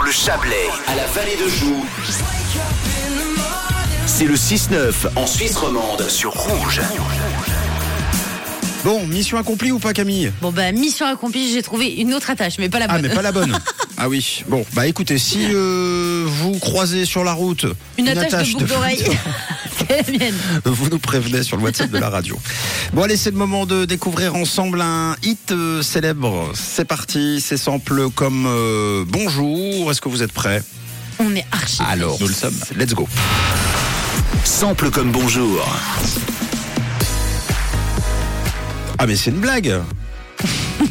dans 0.00 0.06
le 0.06 0.12
Chablais, 0.12 0.68
à 0.86 0.94
la 0.94 1.06
vallée 1.08 1.36
de 1.36 1.48
Joux. 1.48 1.84
C'est 4.06 4.24
le 4.24 4.34
6-9 4.34 4.92
en 5.14 5.26
Suisse 5.26 5.56
romande 5.56 6.08
sur 6.08 6.32
Rouge. 6.32 6.80
Bon, 8.82 9.06
mission 9.06 9.36
accomplie 9.36 9.72
ou 9.72 9.78
pas 9.78 9.92
Camille? 9.92 10.32
Bon 10.40 10.52
bah 10.52 10.72
mission 10.72 11.06
accomplie, 11.06 11.52
j'ai 11.52 11.62
trouvé 11.62 11.88
une 11.96 12.14
autre 12.14 12.30
attache, 12.30 12.54
mais 12.58 12.70
pas 12.70 12.78
la 12.78 12.86
bonne. 12.86 12.96
Ah 12.98 13.08
mais 13.08 13.14
pas 13.14 13.22
la 13.22 13.32
bonne. 13.32 13.58
ah 13.98 14.08
oui. 14.08 14.42
Bon, 14.48 14.64
bah 14.72 14.86
écoutez, 14.86 15.18
si 15.18 15.48
euh, 15.52 16.24
vous 16.26 16.58
croisez 16.58 17.04
sur 17.04 17.22
la 17.22 17.34
route 17.34 17.66
Une 17.98 18.08
attache 18.08 18.54
de 18.54 18.60
boucle 18.60 18.72
d'oreille. 18.72 19.04
Mienne. 20.18 20.34
vous 20.64 20.88
nous 20.88 20.98
prévenez 20.98 21.42
sur 21.42 21.56
le 21.56 21.62
WhatsApp 21.64 21.90
de 21.90 21.98
la 21.98 22.08
radio. 22.10 22.38
Bon 22.92 23.02
allez, 23.02 23.16
c'est 23.16 23.30
le 23.30 23.36
moment 23.36 23.66
de 23.66 23.84
découvrir 23.84 24.34
ensemble 24.36 24.80
un 24.80 25.16
hit 25.22 25.52
euh, 25.52 25.82
célèbre. 25.82 26.50
C'est 26.54 26.84
parti, 26.84 27.40
c'est 27.40 27.56
sample 27.56 28.10
comme 28.10 28.46
euh, 28.46 29.04
Bonjour. 29.08 29.90
Est-ce 29.90 30.00
que 30.00 30.08
vous 30.08 30.22
êtes 30.22 30.32
prêts? 30.32 30.62
On 31.18 31.34
est 31.34 31.44
archi. 31.52 31.82
Alors, 31.88 32.16
Nous 32.20 32.28
le 32.28 32.32
sommes. 32.34 32.58
let's 32.76 32.94
go. 32.94 33.08
Sample 34.44 34.90
comme 34.90 35.10
bonjour. 35.12 35.66
Ah 38.98 39.06
mais 39.06 39.16
c'est 39.16 39.30
une 39.30 39.38
blague 39.40 39.80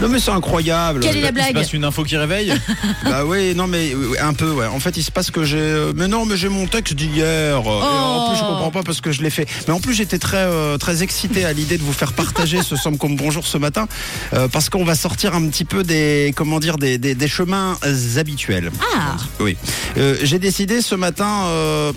Non 0.00 0.08
mais 0.08 0.18
c'est 0.18 0.30
incroyable 0.30 1.00
Quelle 1.00 1.16
est 1.16 1.20
la 1.20 1.28
Il 1.28 1.30
se 1.30 1.34
blague 1.34 1.54
passe 1.54 1.72
une 1.72 1.84
info 1.84 2.04
qui 2.04 2.16
réveille 2.16 2.54
Bah 3.04 3.24
oui, 3.24 3.54
non 3.54 3.66
mais 3.66 3.92
euh, 3.94 4.14
un 4.20 4.32
peu 4.32 4.50
ouais. 4.50 4.66
En 4.66 4.80
fait, 4.80 4.96
il 4.96 5.02
se 5.02 5.10
passe 5.10 5.30
que 5.30 5.44
j'ai 5.44 5.58
euh, 5.58 5.92
mais 5.94 6.08
non, 6.08 6.24
mais 6.24 6.36
j'ai 6.36 6.48
mon 6.48 6.66
texte 6.66 6.94
d'hier. 6.94 7.58
Et 7.58 7.68
En 7.68 8.28
plus, 8.28 8.38
je 8.38 8.42
comprends 8.42 8.70
pas 8.70 8.82
parce 8.82 9.00
que 9.00 9.12
je 9.12 9.22
l'ai 9.22 9.30
fait. 9.30 9.46
Mais 9.68 9.74
en 9.74 9.80
plus, 9.80 9.94
j'étais 9.94 10.18
très 10.18 10.38
euh, 10.38 10.78
très 10.78 11.02
excité 11.02 11.44
à 11.44 11.52
l'idée 11.52 11.76
de 11.78 11.82
vous 11.82 11.92
faire 11.92 12.12
partager 12.12 12.62
ce 12.62 12.76
somme 12.76 12.98
comme 12.98 13.16
bonjour 13.16 13.46
ce 13.46 13.58
matin 13.58 13.86
euh, 14.32 14.48
parce 14.48 14.70
qu'on 14.70 14.84
va 14.84 14.94
sortir 14.94 15.34
un 15.34 15.46
petit 15.48 15.64
peu 15.64 15.82
des 15.82 16.32
comment 16.34 16.60
dire 16.60 16.78
des 16.78 16.98
des, 16.98 17.14
des 17.14 17.28
chemins 17.28 17.76
habituels. 18.16 18.70
Ah 18.96 19.16
Oui. 19.38 19.56
Euh, 19.98 20.16
j'ai 20.22 20.38
décidé 20.38 20.80
ce 20.82 20.94
matin 20.94 21.44
euh, 21.46 21.92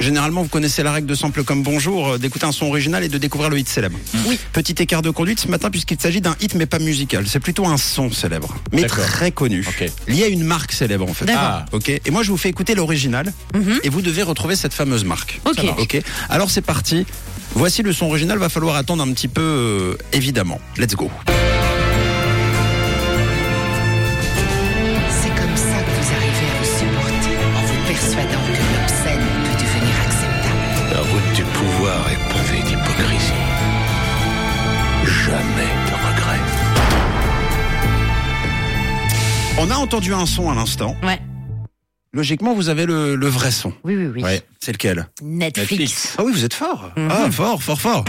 Généralement, 0.00 0.42
vous 0.42 0.48
connaissez 0.48 0.82
la 0.82 0.92
règle 0.92 1.06
de 1.08 1.14
sample 1.14 1.42
comme 1.44 1.62
bonjour, 1.62 2.08
euh, 2.10 2.18
d'écouter 2.18 2.46
un 2.46 2.52
son 2.52 2.66
original 2.66 3.02
et 3.02 3.08
de 3.08 3.18
découvrir 3.18 3.50
le 3.50 3.58
hit 3.58 3.68
célèbre. 3.68 3.98
Oui. 4.26 4.38
Petit 4.52 4.74
écart 4.78 5.02
de 5.02 5.10
conduite 5.10 5.40
ce 5.40 5.48
matin 5.48 5.70
puisqu'il 5.70 6.00
s'agit 6.00 6.20
d'un 6.20 6.36
hit 6.40 6.54
mais 6.54 6.66
pas 6.66 6.78
musical. 6.78 7.26
C'est 7.26 7.40
plutôt 7.40 7.66
un 7.66 7.76
son 7.76 8.10
célèbre, 8.12 8.54
mais 8.72 8.82
D'accord. 8.82 9.04
très 9.04 9.32
connu. 9.32 9.64
Ok. 9.68 9.90
Lié 10.06 10.24
à 10.24 10.28
une 10.28 10.44
marque 10.44 10.72
célèbre 10.72 11.08
en 11.08 11.14
fait. 11.14 11.24
D'accord. 11.24 11.42
Ah. 11.42 11.66
Ok. 11.72 11.88
Et 11.88 12.10
moi, 12.10 12.22
je 12.22 12.30
vous 12.30 12.36
fais 12.36 12.48
écouter 12.48 12.74
l'original 12.74 13.32
Mhm. 13.54 13.80
et 13.82 13.88
vous 13.88 14.02
devez 14.02 14.22
retrouver 14.22 14.54
cette 14.56 14.74
fameuse 14.74 15.04
marque. 15.04 15.40
Ok. 15.44 15.56
Ça 15.56 15.62
Ok. 15.78 16.00
Alors 16.28 16.50
c'est 16.50 16.62
parti. 16.62 17.04
Voici 17.54 17.82
le 17.82 17.92
son 17.92 18.06
original. 18.06 18.38
Va 18.38 18.48
falloir 18.48 18.76
attendre 18.76 19.02
un 19.02 19.12
petit 19.12 19.28
peu, 19.28 19.40
euh, 19.40 19.94
évidemment. 20.12 20.60
Let's 20.76 20.94
go. 20.94 21.10
On 39.60 39.70
a 39.70 39.74
entendu 39.74 40.14
un 40.14 40.26
son 40.26 40.50
à 40.50 40.54
l'instant. 40.54 40.96
Ouais. 41.02 41.18
Logiquement, 42.12 42.54
vous 42.54 42.68
avez 42.68 42.86
le, 42.86 43.16
le 43.16 43.26
vrai 43.26 43.50
son. 43.50 43.72
Oui, 43.84 43.96
oui, 43.96 44.06
oui. 44.06 44.22
Ouais. 44.22 44.42
C'est 44.60 44.72
lequel? 44.72 45.08
Netflix. 45.22 45.70
Netflix. 45.70 46.14
Ah 46.18 46.22
oui, 46.24 46.32
vous 46.32 46.44
êtes 46.44 46.54
fort. 46.54 46.90
Mhm. 46.96 47.08
Ah, 47.10 47.30
fort, 47.30 47.62
fort, 47.62 47.80
fort. 47.80 48.04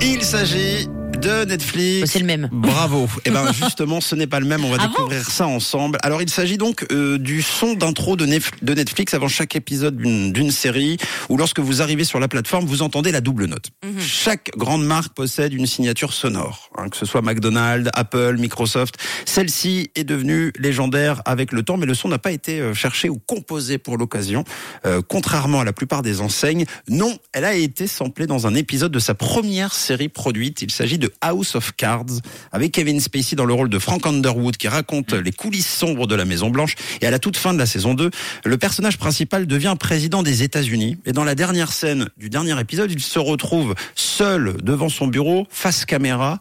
Il 0.00 0.22
s'agit 0.22 0.88
de 1.26 1.44
Netflix. 1.44 2.10
C'est 2.12 2.18
le 2.20 2.26
même. 2.26 2.48
Bravo. 2.52 3.08
Eh 3.24 3.30
ben 3.30 3.52
justement, 3.52 4.00
ce 4.00 4.14
n'est 4.14 4.28
pas 4.28 4.38
le 4.38 4.46
même. 4.46 4.64
On 4.64 4.70
va 4.70 4.76
Ah 4.78 4.86
bon 4.86 4.92
découvrir 4.92 5.28
ça 5.28 5.48
ensemble. 5.48 5.98
Alors, 6.02 6.22
il 6.22 6.30
s'agit 6.30 6.58
donc 6.58 6.86
euh, 6.92 7.18
du 7.18 7.42
son 7.42 7.74
d'intro 7.74 8.14
de, 8.14 8.24
Netflix 8.24 9.14
avant 9.14 9.26
chaque 9.26 9.56
épisode 9.56 9.96
d'une 9.96 10.50
série, 10.52 10.96
où 11.28 11.36
lorsque 11.36 11.58
vous 11.58 11.82
arrivez 11.82 12.04
sur 12.04 12.20
la 12.20 12.28
plateforme, 12.28 12.66
vous 12.66 12.82
entendez 12.82 13.10
la 13.10 13.20
double 13.20 13.46
note. 13.46 13.70
Mhm. 13.84 14.00
Chaque 14.00 14.50
grande 14.56 14.84
marque 14.84 15.14
possède 15.14 15.52
une 15.54 15.66
signature 15.66 16.12
sonore, 16.12 16.70
hein, 16.76 16.88
que 16.88 16.96
ce 16.96 17.04
soit 17.04 17.22
McDonald's, 17.22 17.90
Apple, 17.94 18.36
Microsoft. 18.38 18.96
Celle-ci 19.24 19.90
est 19.96 20.04
devenue 20.04 20.52
légendaire 20.58 21.22
avec 21.24 21.52
le 21.52 21.62
temps, 21.62 21.76
mais 21.76 21.86
le 21.86 21.94
son 21.94 22.08
n'a 22.08 22.18
pas 22.18 22.32
été 22.32 22.60
euh, 22.60 22.74
cherché 22.74 23.08
ou 23.08 23.18
composé 23.18 23.78
pour 23.78 23.96
l'occasion. 23.96 24.44
Euh, 24.84 25.02
contrairement 25.06 25.60
à 25.60 25.64
la 25.64 25.72
plupart 25.72 26.02
des 26.02 26.20
enseignes, 26.20 26.66
non, 26.88 27.18
elle 27.32 27.44
a 27.44 27.54
été 27.54 27.86
samplée 27.86 28.26
dans 28.26 28.46
un 28.46 28.54
épisode 28.54 28.92
de 28.92 28.98
sa 28.98 29.14
première 29.14 29.74
série 29.74 30.08
produite. 30.08 30.62
Il 30.62 30.70
s'agit 30.70 30.98
de 30.98 31.10
House 31.20 31.54
of 31.54 31.72
Cards, 31.72 32.20
avec 32.52 32.72
Kevin 32.72 33.00
Spacey 33.00 33.36
dans 33.36 33.44
le 33.44 33.54
rôle 33.54 33.68
de 33.68 33.78
Frank 33.78 34.06
Underwood, 34.06 34.56
qui 34.56 34.68
raconte 34.68 35.12
les 35.12 35.32
coulisses 35.32 35.68
sombres 35.68 36.06
de 36.06 36.14
la 36.14 36.24
Maison 36.24 36.50
Blanche. 36.50 36.74
Et 37.00 37.06
à 37.06 37.10
la 37.10 37.18
toute 37.18 37.36
fin 37.36 37.52
de 37.54 37.58
la 37.58 37.66
saison 37.66 37.94
2, 37.94 38.10
le 38.44 38.58
personnage 38.58 38.98
principal 38.98 39.46
devient 39.46 39.74
président 39.78 40.22
des 40.22 40.42
États-Unis. 40.42 40.98
Et 41.06 41.12
dans 41.12 41.24
la 41.24 41.34
dernière 41.34 41.72
scène 41.72 42.08
du 42.16 42.30
dernier 42.30 42.58
épisode, 42.60 42.90
il 42.90 43.02
se 43.02 43.18
retrouve 43.18 43.74
seul 43.94 44.56
devant 44.62 44.88
son 44.88 45.06
bureau, 45.06 45.46
face 45.50 45.84
caméra. 45.84 46.38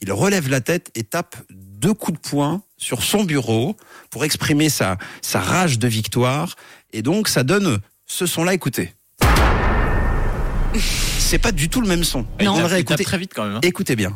Il 0.00 0.12
relève 0.12 0.48
la 0.48 0.60
tête 0.60 0.90
et 0.94 1.04
tape 1.04 1.36
deux 1.50 1.94
coups 1.94 2.20
de 2.20 2.28
poing 2.28 2.62
sur 2.76 3.02
son 3.02 3.24
bureau 3.24 3.76
pour 4.10 4.24
exprimer 4.24 4.68
sa, 4.68 4.98
sa 5.22 5.40
rage 5.40 5.78
de 5.78 5.88
victoire. 5.88 6.56
Et 6.92 7.02
donc, 7.02 7.28
ça 7.28 7.44
donne 7.44 7.78
ce 8.06 8.26
son-là, 8.26 8.54
écoutez. 8.54 8.95
C'est 10.80 11.38
pas 11.38 11.52
du 11.52 11.68
tout 11.68 11.80
le 11.80 11.88
même 11.88 12.04
son. 12.04 12.24
Il 12.40 12.48
On 12.48 12.54
tape- 12.54 12.62
devrait 12.64 12.80
il 12.80 12.84
tape 12.84 12.94
écouter. 13.00 13.04
très 13.04 13.18
vite 13.18 13.32
quand 13.34 13.44
même. 13.44 13.56
hein. 13.56 13.60
Écoutez 13.62 13.96
bien. 13.96 14.12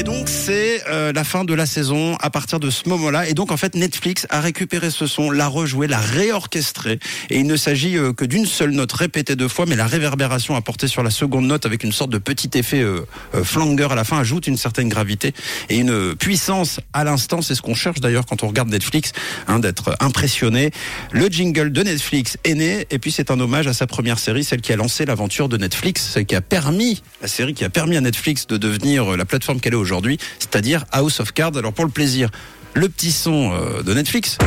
Et 0.00 0.02
donc 0.02 0.30
c'est 0.30 0.82
euh, 0.88 1.12
la 1.12 1.24
fin 1.24 1.44
de 1.44 1.52
la 1.52 1.66
saison 1.66 2.16
à 2.22 2.30
partir 2.30 2.58
de 2.58 2.70
ce 2.70 2.88
moment-là. 2.88 3.28
Et 3.28 3.34
donc 3.34 3.52
en 3.52 3.58
fait 3.58 3.74
Netflix 3.74 4.26
a 4.30 4.40
récupéré 4.40 4.90
ce 4.90 5.06
son, 5.06 5.30
l'a 5.30 5.46
rejoué, 5.46 5.88
l'a 5.88 5.98
réorchestré. 5.98 6.98
Et 7.28 7.38
il 7.38 7.46
ne 7.46 7.54
s'agit 7.54 7.98
euh, 7.98 8.14
que 8.14 8.24
d'une 8.24 8.46
seule 8.46 8.70
note 8.70 8.92
répétée 8.92 9.36
deux 9.36 9.46
fois, 9.46 9.66
mais 9.66 9.76
la 9.76 9.86
réverbération 9.86 10.56
apportée 10.56 10.88
sur 10.88 11.02
la 11.02 11.10
seconde 11.10 11.44
note 11.44 11.66
avec 11.66 11.84
une 11.84 11.92
sorte 11.92 12.08
de 12.08 12.16
petit 12.16 12.48
effet 12.54 12.80
euh, 12.80 13.04
flanger 13.44 13.88
à 13.90 13.94
la 13.94 14.04
fin 14.04 14.18
ajoute 14.18 14.46
une 14.46 14.56
certaine 14.56 14.88
gravité 14.88 15.34
et 15.68 15.76
une 15.76 16.14
puissance 16.14 16.80
à 16.94 17.04
l'instant. 17.04 17.42
C'est 17.42 17.54
ce 17.54 17.60
qu'on 17.60 17.74
cherche 17.74 18.00
d'ailleurs 18.00 18.24
quand 18.24 18.42
on 18.42 18.48
regarde 18.48 18.70
Netflix, 18.70 19.12
hein, 19.48 19.58
d'être 19.58 19.94
impressionné. 20.00 20.70
Le 21.12 21.26
jingle 21.26 21.72
de 21.72 21.82
Netflix 21.82 22.38
est 22.44 22.54
né 22.54 22.86
et 22.90 22.98
puis 22.98 23.12
c'est 23.12 23.30
un 23.30 23.38
hommage 23.38 23.66
à 23.66 23.74
sa 23.74 23.86
première 23.86 24.18
série, 24.18 24.44
celle 24.44 24.62
qui 24.62 24.72
a 24.72 24.76
lancé 24.76 25.04
l'aventure 25.04 25.50
de 25.50 25.58
Netflix, 25.58 26.08
celle 26.14 26.24
qui 26.24 26.36
a 26.36 26.40
permis, 26.40 27.02
la 27.20 27.28
série 27.28 27.52
qui 27.52 27.66
a 27.66 27.68
permis 27.68 27.98
à 27.98 28.00
Netflix 28.00 28.46
de 28.46 28.56
devenir 28.56 29.14
la 29.18 29.26
plateforme 29.26 29.60
qu'elle 29.60 29.74
est 29.74 29.76
aujourd'hui, 29.76 29.89
c'est-à-dire 30.38 30.84
House 30.92 31.20
of 31.20 31.32
Cards. 31.32 31.56
Alors 31.56 31.72
pour 31.72 31.84
le 31.84 31.90
plaisir, 31.90 32.30
le 32.74 32.88
petit 32.88 33.12
son 33.12 33.52
euh, 33.52 33.82
de 33.82 33.94
Netflix 33.94 34.38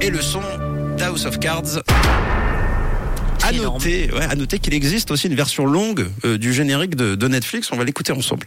et 0.00 0.10
le 0.10 0.20
son 0.20 0.40
d'House 0.96 1.26
of 1.26 1.38
Cards. 1.38 1.82
À 3.42 3.52
noter, 3.52 4.10
ouais, 4.12 4.24
à 4.24 4.34
noter 4.34 4.58
qu'il 4.58 4.74
existe 4.74 5.10
aussi 5.10 5.26
une 5.26 5.34
version 5.34 5.64
longue 5.64 6.06
euh, 6.24 6.38
du 6.38 6.52
générique 6.52 6.94
de, 6.94 7.14
de 7.14 7.28
Netflix. 7.28 7.70
On 7.72 7.76
va 7.76 7.84
l'écouter 7.84 8.12
ensemble. 8.12 8.46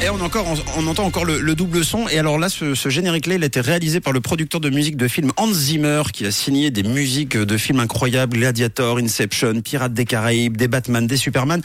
Et 0.00 0.10
on, 0.10 0.20
encore, 0.20 0.46
on 0.76 0.86
entend 0.86 1.04
encore 1.04 1.24
le, 1.24 1.40
le 1.40 1.54
double 1.56 1.84
son. 1.84 2.06
Et 2.08 2.18
alors 2.18 2.38
là, 2.38 2.48
ce, 2.48 2.74
ce 2.76 2.88
générique-là, 2.88 3.34
il 3.34 3.42
a 3.42 3.46
été 3.46 3.60
réalisé 3.60 4.00
par 4.00 4.12
le 4.12 4.20
producteur 4.20 4.60
de 4.60 4.70
musique 4.70 4.96
de 4.96 5.08
film 5.08 5.32
Hans 5.36 5.52
Zimmer, 5.52 6.02
qui 6.12 6.24
a 6.24 6.30
signé 6.30 6.70
des 6.70 6.84
musiques 6.84 7.36
de 7.36 7.56
films 7.56 7.80
incroyables, 7.80 8.36
Gladiator, 8.36 8.98
Inception, 8.98 9.60
Pirates 9.60 9.92
des 9.92 10.04
Caraïbes, 10.04 10.56
des 10.56 10.68
Batman, 10.68 11.06
des 11.06 11.16
Superman. 11.16 11.60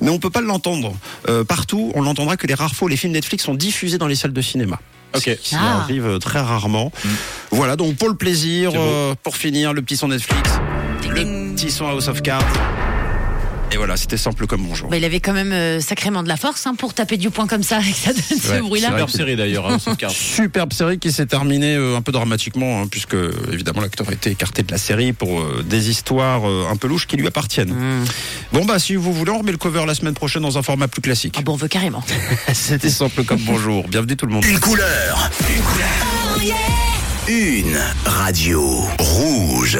Mais 0.00 0.10
on 0.10 0.18
peut 0.20 0.30
pas 0.30 0.40
l'entendre 0.40 0.94
euh, 1.28 1.42
partout. 1.42 1.90
On 1.96 2.02
l'entendra 2.02 2.36
que 2.36 2.46
les 2.46 2.54
rares 2.54 2.74
fois 2.74 2.86
où 2.86 2.88
les 2.88 2.96
films 2.96 3.14
Netflix 3.14 3.44
sont 3.44 3.54
diffusés 3.54 3.98
dans 3.98 4.06
les 4.06 4.14
salles 4.16 4.32
de 4.32 4.42
cinéma. 4.42 4.78
Ok. 5.16 5.36
Qui 5.42 5.56
Ah. 5.58 5.80
arrive 5.82 6.18
très 6.20 6.40
rarement. 6.40 6.92
Voilà, 7.50 7.74
donc 7.76 7.96
pour 7.96 8.08
le 8.08 8.14
plaisir, 8.14 8.70
euh, 8.76 9.14
pour 9.24 9.36
finir, 9.36 9.72
le 9.74 9.82
petit 9.82 9.96
son 9.96 10.08
Netflix, 10.08 10.50
le 11.10 11.52
petit 11.54 11.70
son 11.70 11.86
House 11.88 12.06
of 12.08 12.22
Cards. 12.22 12.46
Et 13.72 13.78
voilà, 13.78 13.96
c'était 13.96 14.18
simple 14.18 14.46
comme 14.46 14.62
bonjour. 14.62 14.90
Bah, 14.90 14.98
il 14.98 15.04
avait 15.04 15.20
quand 15.20 15.32
même 15.32 15.52
euh, 15.52 15.80
sacrément 15.80 16.22
de 16.22 16.28
la 16.28 16.36
force 16.36 16.66
hein, 16.66 16.74
pour 16.74 16.92
taper 16.92 17.16
du 17.16 17.30
poing 17.30 17.46
comme 17.46 17.62
ça 17.62 17.78
donne 17.78 17.86
Ouais, 18.30 18.58
ce 18.58 18.60
bruit-là. 18.60 18.88
Superbe 18.88 19.10
série 19.10 19.36
d'ailleurs, 19.36 19.66
hein. 19.66 19.78
Superbe 20.10 20.72
série 20.74 20.98
qui 20.98 21.10
s'est 21.10 21.24
terminée 21.24 21.74
euh, 21.76 21.96
un 21.96 22.02
peu 22.02 22.12
dramatiquement, 22.12 22.82
hein, 22.82 22.86
puisque 22.90 23.16
évidemment 23.50 23.80
l'acteur 23.80 24.08
a 24.10 24.12
été 24.12 24.30
écarté 24.30 24.62
de 24.62 24.70
la 24.70 24.76
série 24.76 25.14
pour 25.14 25.40
euh, 25.40 25.64
des 25.64 25.88
histoires 25.88 26.46
euh, 26.46 26.68
un 26.70 26.76
peu 26.76 26.86
louches 26.86 27.06
qui 27.06 27.16
lui 27.16 27.26
appartiennent. 27.26 27.72
Mmh. 27.72 28.04
Bon 28.52 28.66
bah 28.66 28.78
si 28.78 28.94
vous 28.94 29.12
voulez, 29.12 29.30
on 29.30 29.38
remet 29.38 29.52
le 29.52 29.58
cover 29.58 29.86
la 29.86 29.94
semaine 29.94 30.14
prochaine 30.14 30.42
dans 30.42 30.58
un 30.58 30.62
format 30.62 30.88
plus 30.88 31.00
classique. 31.00 31.36
Ah 31.38 31.42
bon, 31.42 31.54
on 31.54 31.56
veut 31.56 31.68
carrément. 31.68 32.04
C'était 32.52 32.90
simple 32.90 33.24
comme 33.24 33.40
bonjour. 33.40 33.88
Bienvenue 33.88 34.16
tout 34.16 34.26
le 34.26 34.34
monde. 34.34 34.44
Une 34.44 34.60
couleur. 34.60 35.30
Une 35.48 35.62
couleur. 35.62 36.58
Une 37.28 37.78
radio 38.04 38.84
rouge. 38.98 39.78